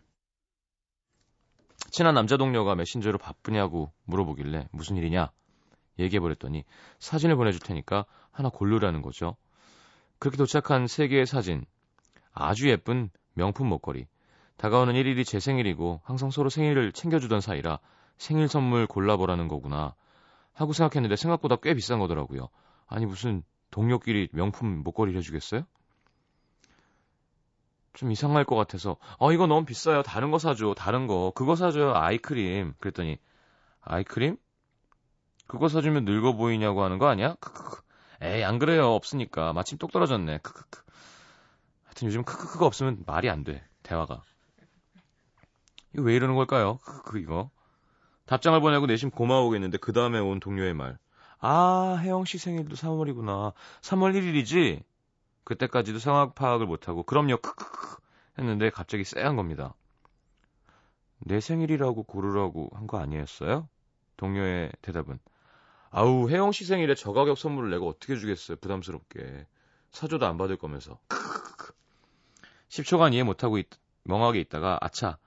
친한 1.90 2.14
남자 2.14 2.36
동료가 2.36 2.74
메신저로 2.74 3.18
바쁘냐고 3.18 3.92
물어보길래 4.04 4.68
무슨 4.72 4.96
일이냐 4.96 5.30
얘기해버렸더니 5.98 6.64
사진을 6.98 7.36
보내줄 7.36 7.60
테니까 7.60 8.06
하나 8.30 8.48
고르라는 8.48 9.02
거죠. 9.02 9.36
그렇게 10.18 10.36
도착한 10.36 10.86
세 10.86 11.08
개의 11.08 11.26
사진. 11.26 11.64
아주 12.32 12.68
예쁜 12.68 13.10
명품 13.34 13.68
목걸이. 13.68 14.06
다가오는 14.56 14.94
1일이 14.94 15.24
제 15.26 15.38
생일이고 15.40 16.00
항상 16.04 16.30
서로 16.30 16.48
생일을 16.48 16.92
챙겨주던 16.92 17.40
사이라 17.40 17.78
생일 18.18 18.48
선물 18.48 18.86
골라보라는 18.86 19.48
거구나. 19.48 19.94
하고 20.56 20.72
생각했는데 20.72 21.16
생각보다 21.16 21.56
꽤 21.56 21.74
비싼 21.74 21.98
거더라고요. 21.98 22.48
아니 22.86 23.04
무슨 23.04 23.42
동료끼리 23.70 24.30
명품 24.32 24.82
목걸이를 24.82 25.18
해주겠어요? 25.18 25.62
좀 27.92 28.10
이상할 28.10 28.44
것 28.44 28.56
같아서 28.56 28.96
어 29.18 29.32
이거 29.32 29.46
너무 29.46 29.66
비싸요. 29.66 30.02
다른 30.02 30.30
거 30.30 30.38
사줘. 30.38 30.74
다른 30.74 31.06
거. 31.06 31.32
그거 31.34 31.56
사줘요. 31.56 31.94
아이크림. 31.94 32.74
그랬더니 32.80 33.18
아이크림? 33.82 34.38
그거 35.46 35.68
사주면 35.68 36.06
늙어 36.06 36.32
보이냐고 36.32 36.82
하는 36.82 36.98
거 36.98 37.06
아니야? 37.06 37.34
크크크. 37.34 37.82
에이 38.22 38.42
안 38.42 38.58
그래요. 38.58 38.92
없으니까. 38.94 39.52
마침 39.52 39.76
똑 39.76 39.92
떨어졌네. 39.92 40.38
크크크. 40.38 40.82
하여튼 41.84 42.08
요즘 42.08 42.24
크크크가 42.24 42.64
없으면 42.64 43.04
말이 43.06 43.28
안 43.28 43.44
돼. 43.44 43.62
대화가. 43.82 44.22
이거 45.92 46.02
왜 46.02 46.16
이러는 46.16 46.34
걸까요? 46.34 46.78
크크크 46.78 47.18
이거. 47.18 47.50
답장을 48.26 48.60
보내고 48.60 48.86
내심 48.86 49.10
고마워겠는데 49.10 49.78
그 49.78 49.92
다음에 49.92 50.18
온 50.18 50.40
동료의 50.40 50.74
말. 50.74 50.98
아 51.38 51.98
혜영 52.00 52.24
씨 52.24 52.38
생일도 52.38 52.76
3월이구나. 52.76 53.52
3월 53.82 54.14
1일이지? 54.14 54.82
그때까지도 55.44 55.98
상황 56.00 56.32
파악을 56.34 56.66
못하고 56.66 57.02
그럼요 57.04 57.36
크크크 57.38 57.96
했는데 58.38 58.70
갑자기 58.70 59.04
쎄한 59.04 59.36
겁니다. 59.36 59.74
내 61.18 61.40
생일이라고 61.40 62.02
고르라고 62.04 62.70
한 62.74 62.86
거 62.86 62.98
아니었어요? 62.98 63.68
동료의 64.16 64.72
대답은 64.82 65.18
아우 65.90 66.28
혜영 66.28 66.52
씨 66.52 66.64
생일에 66.64 66.94
저가격 66.94 67.38
선물을 67.38 67.70
내가 67.70 67.84
어떻게 67.86 68.16
주겠어요 68.16 68.56
부담스럽게 68.58 69.46
사줘도 69.92 70.26
안 70.26 70.36
받을 70.36 70.56
거면서 70.56 70.98
크크크 71.08 71.72
10초간 72.68 73.14
이해 73.14 73.22
못하고 73.22 73.58
있, 73.58 73.66
멍하게 74.04 74.40
있다가 74.40 74.78
아차 74.80 75.18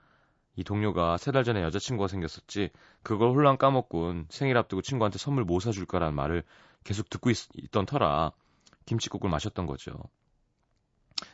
이 0.56 0.64
동료가 0.64 1.16
세 1.18 1.32
달 1.32 1.44
전에 1.44 1.62
여자친구가 1.62 2.08
생겼었지 2.08 2.70
그걸 3.02 3.30
홀랑 3.30 3.56
까먹군 3.56 4.26
생일 4.28 4.56
앞두고 4.58 4.82
친구한테 4.82 5.18
선물 5.18 5.44
뭐 5.44 5.60
사줄까라는 5.60 6.14
말을 6.14 6.44
계속 6.84 7.08
듣고 7.08 7.30
있, 7.30 7.48
있던 7.54 7.86
터라 7.86 8.32
김치국을 8.86 9.30
마셨던 9.30 9.66
거죠. 9.66 9.92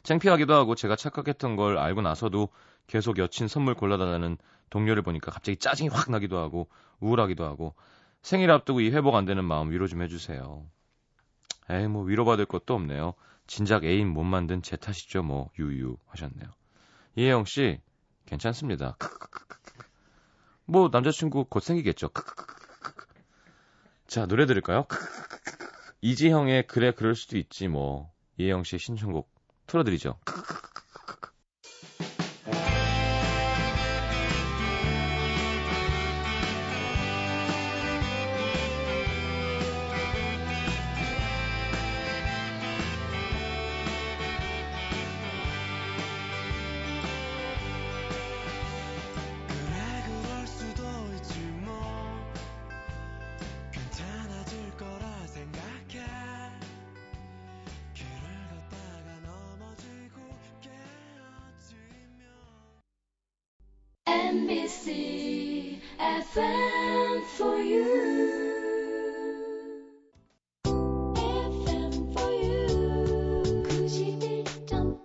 창피하기도 0.03 0.53
하고 0.55 0.75
제가 0.75 0.97
착각했던 0.97 1.57
걸 1.57 1.79
알고 1.79 2.03
나서도 2.03 2.49
계속 2.87 3.19
여친 3.19 3.49
선물 3.49 3.75
골라달라는 3.75 4.37
동료를 4.71 5.03
보니까 5.03 5.31
갑자기 5.31 5.57
짜증이 5.57 5.89
확 5.89 6.11
나기도 6.11 6.39
하고 6.39 6.69
우울하기도 7.01 7.45
하고 7.45 7.75
생일 8.23 8.51
앞두고 8.51 8.81
이 8.81 8.91
회복 8.91 9.15
안 9.15 9.25
되는 9.25 9.45
마음 9.45 9.71
위로 9.71 9.87
좀 9.87 10.03
해주세요. 10.03 10.67
에이 11.71 11.87
뭐 11.89 12.05
위로받을 12.05 12.47
것도 12.47 12.75
없네요. 12.75 13.15
진작 13.47 13.85
애인 13.85 14.09
못 14.09 14.25
만든 14.25 14.63
제 14.63 14.77
탓이죠 14.77 15.23
뭐 15.23 15.51
유유 15.59 15.97
하셨네요. 16.07 16.51
이혜영 17.17 17.45
씨 17.45 17.81
괜찮습니다. 18.27 18.97
뭐 20.67 20.91
남자친구 20.93 21.47
곧 21.47 21.61
생기겠죠. 21.61 22.11
자 24.07 24.27
노래 24.27 24.47
들을까요? 24.47 24.87
이지형의 26.01 26.67
그래 26.67 26.93
그럴 26.93 27.15
수도 27.15 27.39
있지 27.39 27.69
뭐 27.69 28.13
이혜영 28.39 28.65
씨의 28.65 28.81
신청곡 28.81 29.29
틀어드리죠. 29.67 30.19
NBC 64.17 65.79
FM 65.99 67.23
for 67.35 67.61
you. 67.61 67.85
FM 70.65 71.93
for 72.13 72.33
you. 72.33 72.67
91.9. 73.63 74.97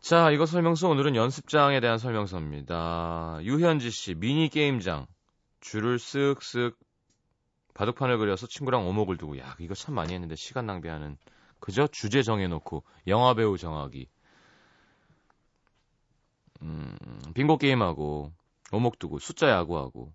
자, 0.00 0.30
이거 0.30 0.46
설명서 0.46 0.88
오늘은 0.88 1.14
연습장에 1.14 1.80
대한 1.80 1.98
설명서입니다. 1.98 3.40
유현지 3.42 3.90
씨, 3.90 4.14
미니 4.14 4.48
게임장. 4.48 5.06
줄을 5.60 5.98
쓱쓱 5.98 6.74
바둑판을 7.74 8.16
그려서 8.16 8.46
친구랑 8.46 8.86
오목을 8.88 9.18
두고, 9.18 9.38
야, 9.38 9.54
이거 9.58 9.74
참 9.74 9.94
많이 9.94 10.14
했는데 10.14 10.34
시간 10.34 10.64
낭비하는. 10.64 11.18
그죠? 11.60 11.86
주제 11.88 12.22
정해놓고, 12.22 12.84
영화배우 13.06 13.58
정하기. 13.58 14.08
음, 16.62 16.96
빙고 17.34 17.58
게임하고, 17.58 18.32
오목 18.72 18.98
두고, 18.98 19.18
숫자 19.18 19.50
야구하고. 19.50 20.12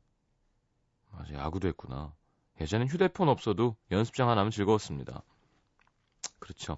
맞아, 1.11 1.33
야구도 1.33 1.67
했구나. 1.69 2.13
예전엔 2.59 2.87
휴대폰 2.87 3.29
없어도 3.29 3.75
연습장 3.91 4.29
하나면 4.29 4.51
즐거웠습니다. 4.51 5.23
그렇죠. 6.39 6.77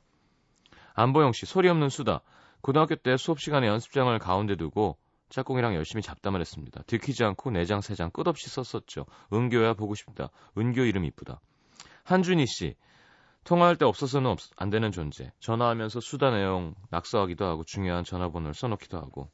안보영 0.93 1.31
씨, 1.33 1.45
소리 1.45 1.69
없는 1.69 1.89
수다. 1.89 2.21
고등학교 2.61 2.95
때 2.95 3.17
수업 3.17 3.39
시간에 3.39 3.67
연습장을 3.67 4.17
가운데 4.19 4.55
두고 4.55 4.97
짝꿍이랑 5.29 5.75
열심히 5.75 6.01
잡담을 6.01 6.39
했습니다. 6.39 6.81
들키지 6.83 7.23
않고 7.23 7.51
4장, 7.51 7.79
3장 7.79 8.11
끝없이 8.13 8.49
썼었죠. 8.49 9.05
은교야 9.31 9.73
보고 9.73 9.93
싶다. 9.93 10.29
은교 10.57 10.81
이름 10.81 11.05
이쁘다. 11.05 11.39
한준희 12.03 12.45
씨, 12.47 12.75
통화할 13.47 13.77
때 13.77 13.85
없어서는 13.85 14.29
없, 14.29 14.39
안 14.57 14.69
되는 14.69 14.91
존재. 14.91 15.31
전화하면서 15.39 16.01
수다 16.01 16.31
내용 16.31 16.75
낙서하기도 16.89 17.45
하고 17.45 17.63
중요한 17.63 18.03
전화번호를 18.03 18.53
써놓기도 18.53 18.97
하고. 18.97 19.31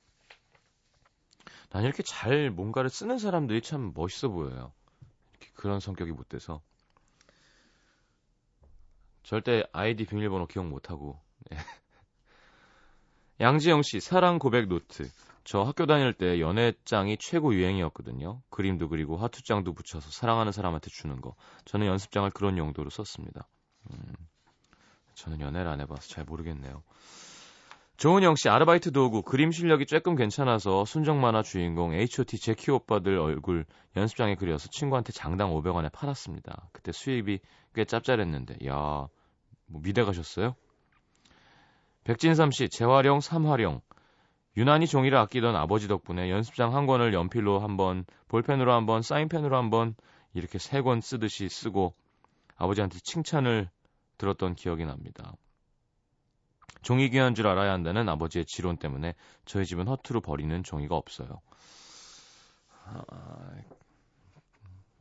난 1.72 1.84
이렇게 1.84 2.04
잘 2.04 2.52
뭔가를 2.52 2.92
쓰는 2.92 3.18
사람들이 3.18 3.64
참 3.64 3.92
멋있어 3.96 4.30
보여요. 4.30 4.72
그런 5.56 5.80
성격이 5.80 6.12
못 6.12 6.30
돼서. 6.30 6.62
절대 9.24 9.64
아이디 9.74 10.06
비밀번호 10.06 10.46
기억 10.46 10.68
못하고. 10.68 11.20
네. 11.50 11.58
양지영 13.42 13.82
씨, 13.82 14.00
사랑 14.00 14.38
고백 14.38 14.68
노트. 14.68 15.10
저 15.44 15.64
학교 15.64 15.88
다닐 15.88 16.14
때 16.14 16.40
연애장이 16.40 17.18
최고 17.18 17.56
유행이었거든요. 17.56 18.44
그림도 18.52 18.90
그리고 18.90 19.18
화투장도 19.18 19.74
붙여서 19.74 20.12
사랑하는 20.12 20.52
사람한테 20.52 20.92
주는 20.92 21.20
거. 21.20 21.34
저는 21.66 21.88
연습장을 21.88 22.30
그런 22.30 22.60
용도로 22.60 22.92
썼습니다. 22.92 23.48
음, 23.92 24.14
저는 25.16 25.40
연애를 25.42 25.70
안 25.70 25.82
해봐서 25.82 26.02
잘 26.08 26.24
모르겠네요. 26.26 26.84
조은영 27.98 28.36
씨, 28.36 28.50
아르바이트 28.50 28.92
도구, 28.92 29.22
그림 29.22 29.52
실력이 29.52 29.86
조금 29.86 30.16
괜찮아서 30.16 30.84
순정 30.84 31.22
만화 31.22 31.42
주인공 31.44 31.94
H.O.T. 31.94 32.40
제키 32.40 32.72
오빠들 32.72 33.18
얼굴 33.20 33.66
연습장에 33.96 34.36
그려서 34.36 34.68
친구한테 34.70 35.14
장당 35.14 35.52
500원에 35.54 35.92
팔았습니다. 35.92 36.70
그때 36.72 36.92
수입이 36.92 37.40
꽤 37.76 37.86
짭짤했는데, 37.86 38.68
야, 38.68 39.08
뭐 39.68 39.82
미대 39.82 40.04
가셨어요? 40.04 40.56
백진삼 42.04 42.52
씨, 42.52 42.68
재활용, 42.70 43.22
삼활용. 43.22 43.82
유난히 44.58 44.88
종이를 44.88 45.18
아끼던 45.20 45.56
아버지 45.56 45.88
덕분에 45.88 46.30
연습장 46.30 46.76
한 46.76 46.86
권을 46.86 47.14
연필로 47.14 47.60
한 47.60 47.78
번, 47.78 48.06
볼펜으로 48.28 48.74
한 48.74 48.86
번, 48.86 49.02
사인펜으로 49.02 49.56
한 49.56 49.70
번, 49.70 49.96
이렇게 50.34 50.58
세 50.60 50.82
권 50.82 51.00
쓰듯이 51.00 51.48
쓰고 51.48 51.94
아버지한테 52.56 53.00
칭찬을 53.00 53.70
들었던 54.18 54.56
기억이 54.56 54.86
납니다. 54.86 55.34
종이 56.84 57.10
귀한 57.10 57.34
줄 57.34 57.48
알아야 57.48 57.72
한다는 57.72 58.08
아버지의 58.10 58.46
지론 58.46 58.78
때문에 58.78 59.16
저희 59.46 59.66
집은 59.66 59.88
허투루 59.88 60.22
버리는 60.22 60.62
종이가 60.64 60.96
없어요. 60.96 61.42
아, 62.86 63.64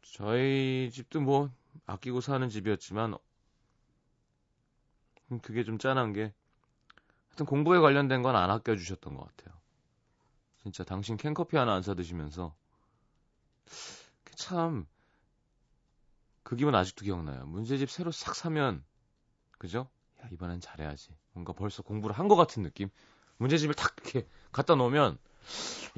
저희 0.03 0.91
집도 0.93 1.21
뭐 1.21 1.51
아끼고 1.87 2.21
사는 2.21 2.49
집이었지만 2.49 3.17
음, 5.33 5.41
그게 5.41 5.65
좀 5.65 5.79
짠한 5.79 6.13
게 6.13 6.33
하여튼 7.31 7.47
공부에 7.47 7.81
관련된 7.81 8.23
건 8.23 8.37
안 8.37 8.51
아껴주셨던 8.51 9.17
것 9.17 9.27
같아요. 9.37 9.55
진짜 10.63 10.83
당신 10.85 11.17
캔커피 11.19 11.57
하나 11.57 11.75
안 11.75 11.83
사드시면서 11.83 12.55
참 14.37 14.87
그 16.53 16.57
기분 16.57 16.75
아직도 16.75 17.07
기억나요. 17.07 17.47
문제집 17.47 17.91
새로 17.91 18.13
싹 18.13 18.35
사면 18.35 18.85
그죠? 19.57 19.89
야 20.23 20.29
이번엔 20.31 20.61
잘해야지. 20.61 21.17
뭔가 21.33 21.55
벌써 21.55 21.83
공부를 21.83 22.19
한 22.19 22.29
것 22.29 22.37
같은 22.37 22.63
느낌. 22.63 22.91
문제집을 23.39 23.75
탁 23.75 23.97
이렇게 24.03 24.29
갖다 24.53 24.75
놓으면 24.75 25.17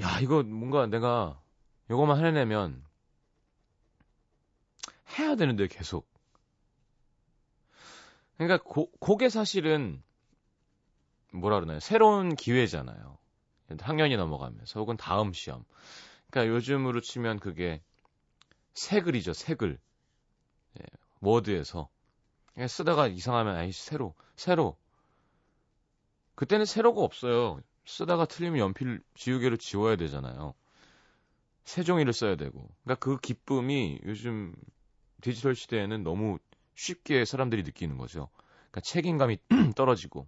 야 0.00 0.20
이거 0.20 0.44
뭔가 0.44 0.86
내가 0.86 1.42
요거만 1.90 2.24
해내면 2.24 2.84
해야 5.18 5.34
되는데 5.34 5.66
계속. 5.66 6.08
그러니까 8.36 8.62
고, 8.62 8.92
그게 9.00 9.28
사실은 9.28 10.00
뭐라 11.32 11.56
그러나요? 11.56 11.80
새로운 11.80 12.36
기회잖아요. 12.36 13.18
학년이 13.80 14.16
넘어가면서 14.16 14.78
혹은 14.78 14.96
다음 14.96 15.32
시험. 15.32 15.64
그러니까 16.30 16.54
요즘으로 16.54 17.00
치면 17.00 17.40
그게 17.40 17.82
새글이죠, 18.74 19.32
새글. 19.32 19.80
예, 20.80 20.84
워드에서 21.20 21.88
쓰다가 22.68 23.06
이상하면 23.08 23.56
아이씨 23.56 23.84
새로, 23.84 24.14
새로. 24.36 24.76
그때는 26.34 26.64
새로가 26.64 27.00
없어요. 27.00 27.60
쓰다가 27.86 28.24
틀리면 28.24 28.58
연필 28.58 29.00
지우개로 29.14 29.56
지워야 29.56 29.96
되잖아요. 29.96 30.54
세종이를 31.64 32.12
써야 32.12 32.36
되고. 32.36 32.68
그러니까 32.84 33.04
그 33.04 33.18
기쁨이 33.18 34.00
요즘 34.04 34.54
디지털 35.20 35.54
시대에는 35.54 36.02
너무 36.02 36.38
쉽게 36.74 37.24
사람들이 37.24 37.62
느끼는 37.62 37.98
거죠. 37.98 38.28
그러니까 38.70 38.80
책임감이 38.82 39.38
떨어지고. 39.76 40.26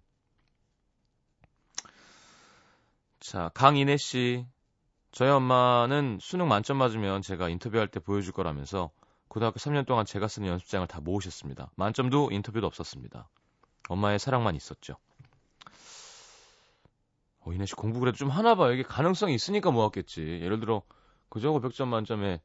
자, 3.20 3.50
강인혜 3.54 3.96
씨. 3.96 4.46
저희 5.12 5.30
엄마는 5.30 6.18
수능 6.20 6.46
만점 6.48 6.76
맞으면 6.76 7.22
제가 7.22 7.48
인터뷰할 7.48 7.88
때 7.88 8.00
보여줄 8.00 8.32
거라면서 8.32 8.90
고등학교 9.28 9.58
3년 9.58 9.86
동안 9.86 10.06
제가 10.06 10.28
쓰는 10.28 10.48
연습장을 10.48 10.86
다 10.86 11.00
모으셨습니다. 11.00 11.70
만점도 11.76 12.30
인터뷰도 12.32 12.66
없었습니다. 12.66 13.28
엄마의 13.88 14.18
사랑만 14.18 14.56
있었죠. 14.56 14.96
어, 17.40 17.52
이내 17.52 17.66
씨 17.66 17.74
공부 17.74 18.00
그래도 18.00 18.16
좀 18.16 18.28
하나 18.30 18.54
봐요. 18.54 18.72
이게 18.72 18.82
가능성이 18.82 19.34
있으니까 19.34 19.70
모았겠지. 19.70 20.40
예를 20.42 20.60
들어, 20.60 20.82
그저 21.28 21.50
500점 21.50 21.86
만점에 21.88 22.40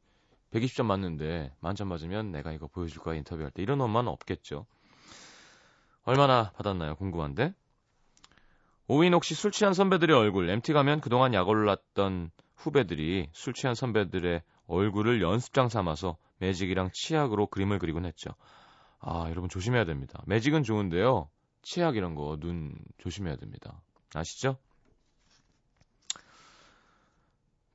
120점 0.51 0.85
맞는데 0.85 1.55
만점 1.59 1.87
맞으면 1.87 2.31
내가 2.31 2.51
이거 2.51 2.67
보여줄 2.67 3.01
거야 3.01 3.15
인터뷰할 3.15 3.51
때 3.51 3.61
이런 3.63 3.79
엄마는 3.81 4.11
없겠죠. 4.11 4.65
얼마나 6.03 6.51
받았나요? 6.51 6.95
궁금한데. 6.95 7.53
오인옥 8.87 9.23
씨 9.23 9.35
술 9.35 9.51
취한 9.51 9.73
선배들의 9.73 10.15
얼굴 10.15 10.49
MT 10.49 10.73
가면 10.73 10.99
그동안 10.99 11.33
약 11.33 11.47
올랐던 11.47 12.31
후배들이 12.57 13.29
술 13.31 13.53
취한 13.53 13.73
선배들의 13.73 14.41
얼굴을 14.67 15.21
연습장 15.21 15.69
삼아서 15.69 16.17
매직이랑 16.41 16.89
치약으로 16.91 17.47
그림을 17.47 17.77
그리곤 17.79 18.05
했죠. 18.05 18.31
아, 18.99 19.27
여러분 19.29 19.47
조심해야 19.47 19.85
됩니다. 19.85 20.21
매직은 20.25 20.63
좋은데요. 20.63 21.29
치약 21.61 21.95
이런 21.95 22.15
거 22.15 22.35
눈 22.37 22.75
조심해야 22.97 23.35
됩니다. 23.35 23.81
아시죠? 24.15 24.57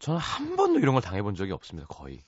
저는 0.01 0.21
한 0.21 0.57
번도 0.57 0.81
이런 0.81 0.95
걸 0.95 1.03
당해본 1.03 1.37
적이 1.37 1.53
없습니다. 1.53 1.87
거의. 1.89 2.23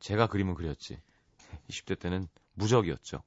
제가 0.00 0.26
그림은 0.26 0.54
그렸지. 0.54 1.00
20대 1.70 1.98
때는 1.98 2.26
무적이었죠. 2.54 3.22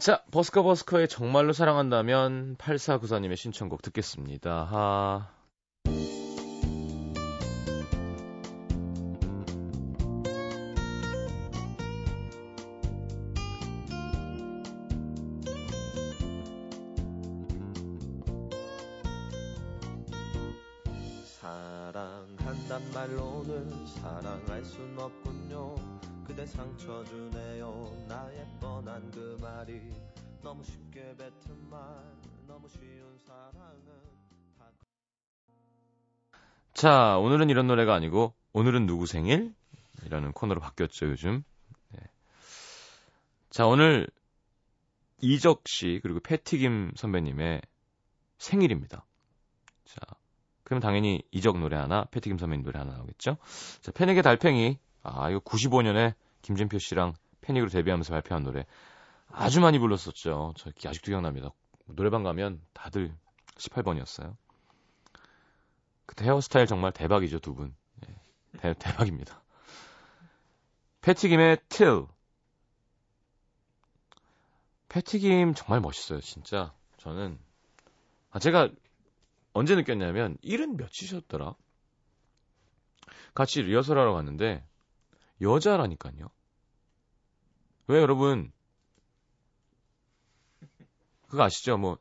자, 0.00 0.24
버스커 0.32 0.62
버스커의 0.62 1.08
정말로 1.08 1.52
사랑한다면 1.52 2.56
8494님의 2.56 3.36
신청곡 3.36 3.82
듣겠습니다. 3.82 4.64
하... 4.64 5.39
사랑한단 22.70 22.92
말로는 22.94 23.86
사랑할 23.86 24.64
순 24.64 24.96
없군요 24.96 25.74
그대 26.24 26.46
상처 26.46 27.02
주네요 27.02 28.06
나의 28.06 28.46
뻔한 28.60 29.10
그 29.10 29.36
말이 29.40 29.80
너무 30.40 30.62
쉽게 30.62 31.16
뱉은 31.16 31.68
말 31.68 31.80
너무 32.46 32.68
쉬운 32.68 33.18
사랑은 33.26 33.74
다 34.56 34.70
자, 36.72 37.18
오늘은 37.18 37.50
이런 37.50 37.66
노래가 37.66 37.92
아니고 37.92 38.34
오늘은 38.52 38.86
누구 38.86 39.06
생일? 39.06 39.52
이라는 40.06 40.30
코너로 40.30 40.60
바뀌었죠, 40.60 41.06
요즘. 41.06 41.42
네. 41.88 42.00
자, 43.50 43.66
오늘 43.66 44.06
이적 45.20 45.64
씨 45.66 45.98
그리고 46.04 46.20
패티김 46.20 46.92
선배님의 46.94 47.62
생일입니다. 48.38 49.04
자, 49.86 50.19
그럼 50.70 50.78
당연히 50.78 51.20
이적 51.32 51.58
노래 51.58 51.76
하나, 51.76 52.04
패티 52.12 52.28
김 52.30 52.38
선배님 52.38 52.62
노래 52.62 52.78
하나 52.78 52.92
나오겠죠? 52.92 53.38
자, 53.80 53.90
패닉의 53.90 54.22
달팽이. 54.22 54.78
아, 55.02 55.28
이거 55.28 55.40
95년에 55.40 56.14
김진표 56.42 56.78
씨랑 56.78 57.14
패닉으로 57.40 57.70
데뷔하면서 57.72 58.12
발표한 58.12 58.44
노래. 58.44 58.64
아주 59.32 59.60
많이 59.60 59.80
불렀었죠. 59.80 60.54
저 60.56 60.70
아직도 60.88 61.10
기억납니다. 61.10 61.50
노래방 61.86 62.22
가면 62.22 62.60
다들 62.72 63.12
18번이었어요. 63.56 64.36
그때 66.06 66.26
헤어스타일 66.26 66.68
정말 66.68 66.92
대박이죠, 66.92 67.40
두 67.40 67.56
분. 67.56 67.74
예, 68.08 68.14
대, 68.58 68.72
대박입니다. 68.78 69.42
패티김의 71.00 71.62
Till. 71.68 72.06
패티김 74.88 75.54
정말 75.54 75.80
멋있어요, 75.80 76.20
진짜. 76.20 76.72
저는. 76.98 77.40
아, 78.30 78.38
제가 78.38 78.68
언제 79.52 79.74
느꼈냐면, 79.74 80.36
일은 80.42 80.76
몇이셨더라? 80.76 81.54
같이 83.34 83.62
리허설하러 83.62 84.12
갔는데, 84.12 84.64
여자라니까요. 85.40 86.30
왜 87.88 88.00
여러분, 88.00 88.52
그거 91.28 91.44
아시죠? 91.44 91.78
뭐, 91.78 91.98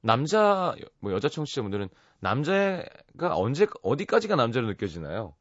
남자, 0.00 0.74
뭐 1.00 1.12
여자 1.12 1.28
청취자분들은 1.28 1.88
남자가 2.20 3.36
언제, 3.36 3.66
어디까지가 3.82 4.36
남자로 4.36 4.66
느껴지나요? 4.68 5.34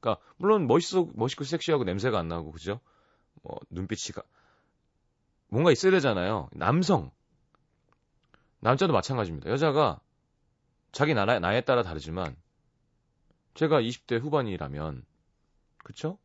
그러니까, 0.00 0.22
물론 0.36 0.66
멋있어, 0.66 1.08
멋있고 1.14 1.44
섹시하고 1.44 1.84
냄새가 1.84 2.18
안 2.18 2.28
나고, 2.28 2.52
그죠? 2.52 2.80
뭐, 3.42 3.58
눈빛이 3.70 4.14
가, 4.14 4.22
뭔가 5.48 5.70
있어야 5.70 5.92
되잖아요. 5.92 6.48
남성. 6.52 7.10
남자도 8.60 8.92
마찬가지입니다. 8.92 9.50
여자가 9.50 10.00
자기 10.92 11.14
나라, 11.14 11.38
나이에 11.38 11.62
따라 11.62 11.82
다르지만, 11.82 12.36
제가 13.54 13.80
20대 13.80 14.20
후반이라면, 14.20 15.04
그쵸? 15.78 16.18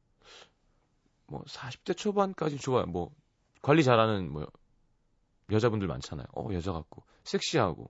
뭐, 1.27 1.43
40대 1.45 1.95
초반까지 1.95 2.57
좋아요. 2.57 2.85
뭐, 2.85 3.11
관리 3.61 3.83
잘하는, 3.83 4.31
뭐, 4.31 4.45
여자분들 5.49 5.87
많잖아요. 5.87 6.27
어, 6.35 6.49
여자 6.51 6.73
같고, 6.73 7.03
섹시하고. 7.23 7.89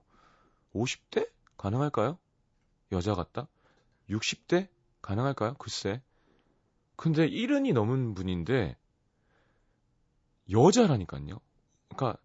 50대? 0.72 1.28
가능할까요? 1.56 2.18
여자 2.92 3.14
같다? 3.14 3.48
60대? 4.08 4.68
가능할까요? 5.02 5.54
글쎄. 5.54 6.00
근데 6.96 7.28
70이 7.28 7.72
넘은 7.72 8.14
분인데, 8.14 8.76
여자라니까요. 10.50 11.40
그러니까, 11.88 12.20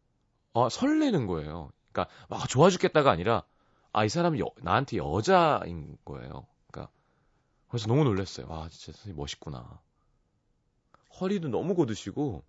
아, 0.54 0.70
설레는 0.70 1.26
거예요. 1.26 1.72
그러니까, 1.92 2.13
막 2.30 2.48
좋아 2.48 2.70
죽겠다가 2.70 3.10
아니라, 3.12 3.44
아, 3.93 4.03
이 4.06 4.10
사람이 4.10 4.39
여, 4.39 4.47
나한테 4.62 4.97
여자인 4.97 5.97
거예요. 6.03 6.47
그러니까, 6.71 6.91
그래서 7.69 7.88
너무 7.88 8.03
놀랐어요. 8.03 8.47
와, 8.49 8.67
진짜 8.69 8.91
선생님 8.91 9.15
멋있구나. 9.15 9.79
허리도 11.19 11.49
너무 11.49 11.75
곧으시고, 11.75 12.43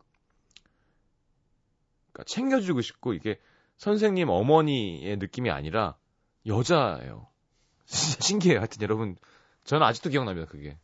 그러니까 2.13 2.25
챙겨주고 2.25 2.81
싶고, 2.81 3.13
이게 3.13 3.39
선생님 3.77 4.31
어머니의 4.31 5.19
느낌이 5.19 5.51
아니라 5.51 5.97
여자예요. 6.47 7.29
신기해요. 7.87 8.61
하여튼 8.61 8.81
여러분, 8.81 9.17
저는 9.65 9.87
아직도 9.87 10.09
기억납니다, 10.09 10.51
그게. 10.51 10.79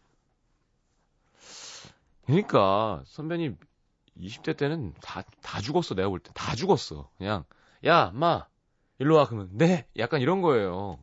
그러니까, 2.26 3.02
선배님, 3.06 3.56
20대 4.18 4.58
때는 4.58 4.92
다, 5.00 5.22
다 5.40 5.62
죽었어, 5.62 5.94
내가 5.94 6.10
볼 6.10 6.20
때. 6.20 6.30
다 6.34 6.54
죽었어. 6.54 7.10
그냥, 7.16 7.46
야, 7.86 8.10
마, 8.12 8.46
일로 9.00 9.16
와, 9.16 9.26
그러면, 9.26 9.48
네! 9.52 9.88
약간 9.96 10.20
이런 10.20 10.42
거예요. 10.42 10.98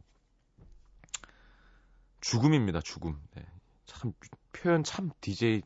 죽음입니다, 2.21 2.81
죽음. 2.81 3.19
네. 3.35 3.45
참, 3.85 4.13
표현 4.53 4.83
참 4.83 5.11
DJ 5.21 5.61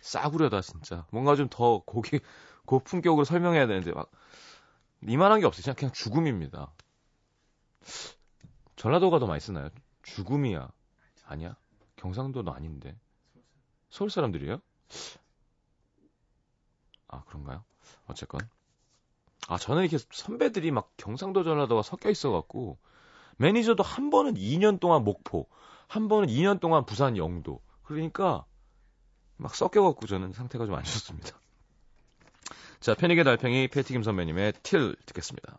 싸구려다 0.00 0.60
진짜. 0.62 1.06
뭔가 1.10 1.36
좀 1.36 1.48
더 1.48 1.80
고기 1.84 2.20
고품격으로 2.66 3.24
설명해야 3.24 3.66
되는데 3.66 3.92
막 3.92 4.10
이만한 5.02 5.40
게 5.40 5.46
없어요. 5.46 5.62
그냥 5.62 5.76
그냥 5.76 5.92
죽음입니다. 5.92 6.72
전라도가 8.76 9.18
더 9.18 9.26
많이 9.26 9.40
쓰나요? 9.40 9.70
죽음이야. 10.02 10.70
아니야? 11.24 11.56
경상도도 11.96 12.52
아닌데. 12.52 12.98
서울 13.90 14.10
사람들이에요? 14.10 14.60
아, 17.08 17.22
그런가요? 17.24 17.64
어쨌건. 18.06 18.40
아, 19.48 19.58
저는 19.58 19.82
이렇게 19.82 19.98
선배들이 20.10 20.70
막 20.70 20.90
경상도 20.96 21.44
전라도가 21.44 21.82
섞여 21.82 22.10
있어갖고, 22.10 22.78
매니저도 23.36 23.82
한 23.82 24.10
번은 24.10 24.34
2년 24.34 24.80
동안 24.80 25.04
목포, 25.04 25.48
한 25.88 26.08
번은 26.08 26.28
2년 26.28 26.60
동안 26.60 26.86
부산 26.86 27.16
영도. 27.16 27.60
그러니까, 27.82 28.46
막 29.36 29.54
섞여갖고 29.54 30.06
저는 30.06 30.32
상태가 30.32 30.66
좀 30.66 30.74
안 30.76 30.84
좋습니다. 30.84 31.38
자, 32.80 32.94
패닉의 32.94 33.24
달팽이 33.24 33.68
패티김 33.68 34.02
선배님의 34.02 34.54
틸 34.62 34.94
듣겠습니다. 35.06 35.58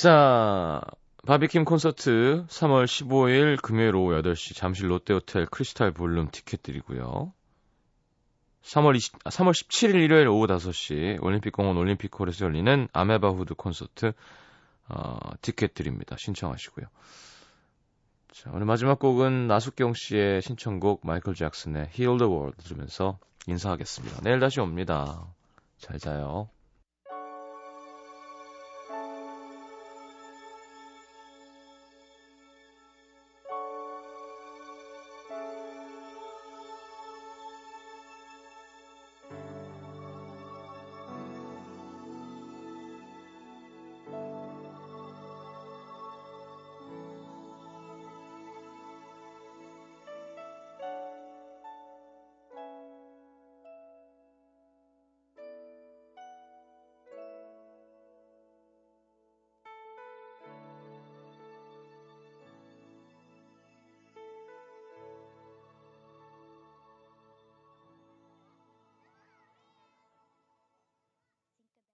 자, 0.00 0.80
바비킴 1.26 1.64
콘서트 1.64 2.44
3월 2.46 2.84
15일 2.84 3.60
금요일 3.60 3.96
오후 3.96 4.12
8시 4.22 4.54
잠실 4.54 4.92
롯데호텔 4.92 5.46
크리스탈 5.46 5.90
볼룸 5.90 6.28
티켓 6.30 6.62
드리고요. 6.62 7.32
3월 8.62 8.94
20, 8.94 9.16
아, 9.24 9.30
3월 9.30 9.50
17일 9.50 9.96
일요일 9.96 10.28
오후 10.28 10.46
5시 10.46 11.20
올림픽공원 11.20 11.76
올림픽홀에서 11.76 12.44
열리는 12.44 12.86
아메바 12.92 13.30
후드 13.30 13.54
콘서트 13.54 14.12
어, 14.88 15.18
티켓 15.42 15.74
드립니다. 15.74 16.14
신청하시고요. 16.16 16.86
자, 18.30 18.50
오늘 18.54 18.66
마지막 18.66 19.00
곡은 19.00 19.48
나숙경 19.48 19.94
씨의 19.96 20.42
신청곡 20.42 21.04
마이클 21.04 21.34
잭슨의 21.34 21.90
Heal 21.98 22.18
the 22.18 22.32
World 22.32 22.62
들으면서 22.62 23.18
인사하겠습니다. 23.48 24.20
내일 24.22 24.38
다시 24.38 24.60
옵니다. 24.60 25.26
잘 25.78 25.98
자요. 25.98 26.50